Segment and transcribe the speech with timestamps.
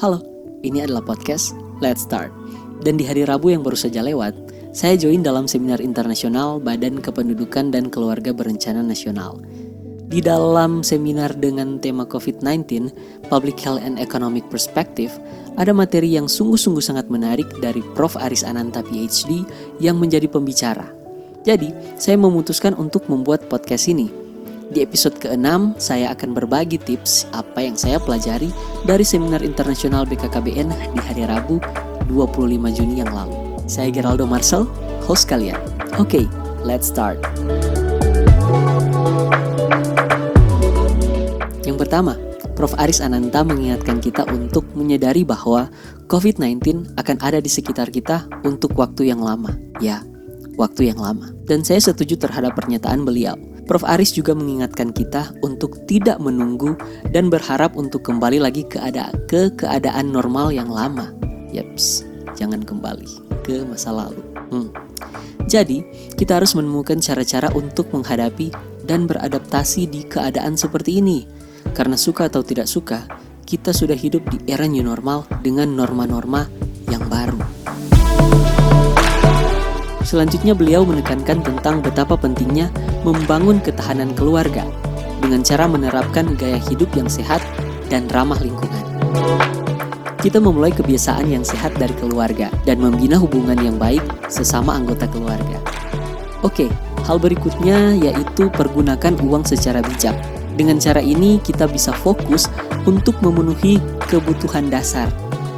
[0.00, 0.24] Halo,
[0.64, 1.52] ini adalah podcast
[1.84, 2.32] Let's Start.
[2.80, 4.32] Dan di hari Rabu yang baru saja lewat,
[4.72, 9.44] saya join dalam seminar internasional Badan Kependudukan dan Keluarga Berencana Nasional.
[10.08, 12.88] Di dalam seminar dengan tema COVID-19,
[13.28, 15.12] Public Health and Economic Perspective,
[15.60, 18.16] ada materi yang sungguh-sungguh sangat menarik dari Prof.
[18.16, 19.44] Aris Ananta PhD
[19.84, 20.88] yang menjadi pembicara.
[21.44, 24.19] Jadi, saya memutuskan untuk membuat podcast ini
[24.70, 28.54] di episode ke-6, saya akan berbagi tips apa yang saya pelajari
[28.86, 31.58] dari seminar internasional BKKBN di hari Rabu
[32.06, 33.34] 25 Juni yang lalu.
[33.66, 34.70] Saya Geraldo Marcel,
[35.02, 35.58] host kalian.
[35.98, 36.24] Oke, okay,
[36.62, 37.18] let's start.
[41.66, 42.14] Yang pertama,
[42.54, 42.74] Prof.
[42.78, 45.66] Aris Ananta mengingatkan kita untuk menyadari bahwa
[46.06, 49.50] COVID-19 akan ada di sekitar kita untuk waktu yang lama.
[49.82, 50.04] Ya,
[50.60, 51.32] waktu yang lama.
[51.48, 53.38] Dan saya setuju terhadap pernyataan beliau
[53.70, 53.86] Prof.
[53.86, 56.74] Aris juga mengingatkan kita untuk tidak menunggu
[57.14, 61.14] dan berharap untuk kembali lagi ke, ada, ke keadaan normal yang lama.
[61.54, 62.02] Yaps,
[62.34, 63.06] jangan kembali
[63.46, 64.26] ke masa lalu.
[64.50, 64.74] Hmm.
[65.46, 65.86] Jadi,
[66.18, 68.50] kita harus menemukan cara-cara untuk menghadapi
[68.90, 71.30] dan beradaptasi di keadaan seperti ini.
[71.70, 73.06] Karena suka atau tidak suka,
[73.46, 76.50] kita sudah hidup di era new normal dengan norma-norma
[80.10, 82.66] Selanjutnya beliau menekankan tentang betapa pentingnya
[83.06, 84.66] membangun ketahanan keluarga
[85.22, 87.38] dengan cara menerapkan gaya hidup yang sehat
[87.86, 88.82] dan ramah lingkungan.
[90.18, 95.62] Kita memulai kebiasaan yang sehat dari keluarga dan membina hubungan yang baik sesama anggota keluarga.
[96.42, 96.66] Oke,
[97.06, 100.18] hal berikutnya yaitu pergunakan uang secara bijak.
[100.58, 102.50] Dengan cara ini kita bisa fokus
[102.82, 103.78] untuk memenuhi
[104.10, 105.06] kebutuhan dasar.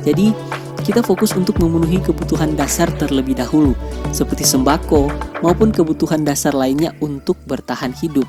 [0.04, 0.36] Jadi,
[0.82, 3.72] kita fokus untuk memenuhi kebutuhan dasar terlebih dahulu,
[4.10, 5.08] seperti sembako
[5.40, 8.26] maupun kebutuhan dasar lainnya untuk bertahan hidup.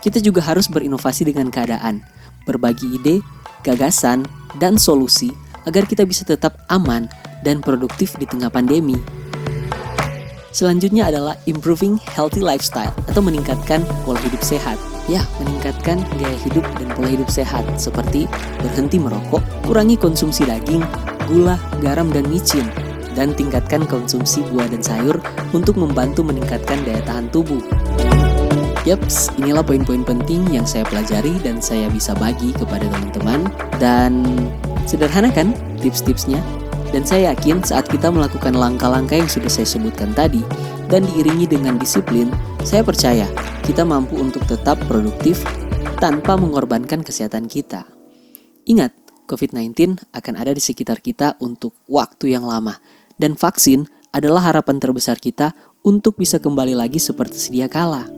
[0.00, 2.00] Kita juga harus berinovasi dengan keadaan,
[2.48, 3.20] berbagi ide,
[3.66, 4.24] gagasan,
[4.56, 5.34] dan solusi
[5.68, 7.10] agar kita bisa tetap aman
[7.44, 8.96] dan produktif di tengah pandemi.
[10.50, 14.74] Selanjutnya adalah improving healthy lifestyle atau meningkatkan pola hidup sehat.
[15.06, 18.26] Ya, meningkatkan gaya hidup dan pola hidup sehat seperti
[18.58, 20.82] berhenti merokok, kurangi konsumsi daging,
[21.30, 22.66] gula, garam, dan micin,
[23.14, 25.16] dan tingkatkan konsumsi buah dan sayur
[25.54, 27.62] untuk membantu meningkatkan daya tahan tubuh.
[28.88, 33.44] Yaps, inilah poin-poin penting yang saya pelajari dan saya bisa bagi kepada teman-teman.
[33.76, 34.24] Dan
[34.88, 35.52] sederhana kan
[35.84, 36.40] tips-tipsnya?
[36.90, 40.42] Dan saya yakin saat kita melakukan langkah-langkah yang sudah saya sebutkan tadi,
[40.90, 42.34] dan diiringi dengan disiplin,
[42.66, 43.30] saya percaya
[43.62, 45.44] kita mampu untuk tetap produktif
[46.02, 47.86] tanpa mengorbankan kesehatan kita.
[48.66, 48.90] Ingat,
[49.30, 52.82] COVID-19 akan ada di sekitar kita untuk waktu yang lama,
[53.14, 55.54] dan vaksin adalah harapan terbesar kita
[55.86, 58.10] untuk bisa kembali lagi seperti sedia kala.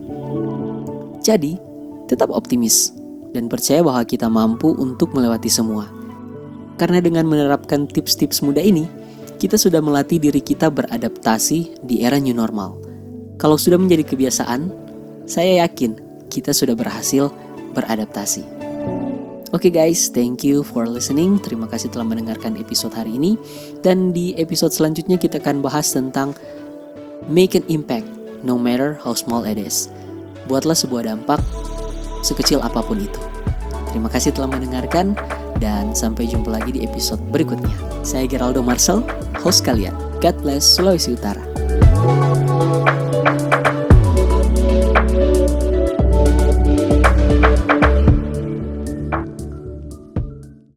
[1.20, 1.60] Jadi,
[2.08, 2.96] tetap optimis
[3.36, 5.84] dan percaya bahwa kita mampu untuk melewati semua.
[6.80, 8.88] Karena dengan menerapkan tips-tips mudah ini,
[9.36, 12.80] kita sudah melatih diri kita beradaptasi di era new normal.
[13.36, 14.72] Kalau sudah menjadi kebiasaan,
[15.28, 15.98] saya yakin
[16.32, 17.28] kita sudah berhasil
[17.76, 18.61] beradaptasi.
[19.52, 21.36] Oke okay guys, thank you for listening.
[21.36, 23.36] Terima kasih telah mendengarkan episode hari ini.
[23.84, 26.32] Dan di episode selanjutnya kita akan bahas tentang
[27.28, 28.08] make an impact
[28.40, 29.92] no matter how small it is.
[30.48, 31.44] Buatlah sebuah dampak
[32.24, 33.20] sekecil apa pun itu.
[33.92, 35.12] Terima kasih telah mendengarkan
[35.60, 37.76] dan sampai jumpa lagi di episode berikutnya.
[38.00, 39.04] Saya Geraldo Marcel,
[39.44, 39.92] host kalian.
[40.24, 41.44] God bless Sulawesi Utara.